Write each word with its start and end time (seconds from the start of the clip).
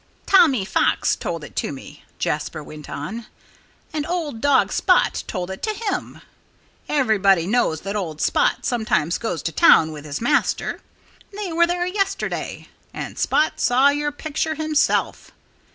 "Tommy 0.25 0.65
Fox 0.65 1.15
told 1.15 1.43
it 1.43 1.55
to 1.57 1.71
me," 1.71 2.03
Jasper 2.17 2.63
went 2.63 2.89
on, 2.89 3.27
"and 3.93 4.03
old 4.07 4.41
dog 4.41 4.73
Spot 4.73 5.23
told 5.27 5.51
it 5.51 5.61
to 5.61 5.75
him. 5.75 6.21
Everybody 6.89 7.45
knows 7.45 7.81
that 7.81 7.95
old 7.95 8.19
Spot 8.19 8.65
sometimes 8.65 9.19
goes 9.19 9.43
to 9.43 9.51
town 9.51 9.91
with 9.91 10.05
his 10.05 10.19
master. 10.19 10.81
They 11.37 11.53
were 11.53 11.67
there 11.67 11.85
yesterday. 11.85 12.67
And 12.91 13.19
Spot 13.19 13.59
saw 13.59 13.89
your 13.89 14.11
picture 14.11 14.55
himself. 14.55 15.29